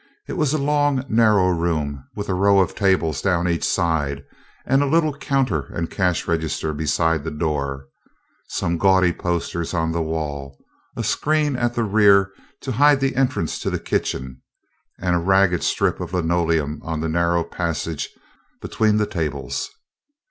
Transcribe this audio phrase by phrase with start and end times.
[0.27, 4.25] It was a long, narrow room with a row of tables down each side,
[4.65, 7.85] and a little counter and cash register beside the door,
[8.47, 10.57] some gaudy posters on the wall,
[10.97, 14.41] a screen at the rear to hide the entrance to the kitchen,
[14.97, 18.09] and a ragged strip of linoleum on the narrow passage
[18.59, 19.69] between the tables.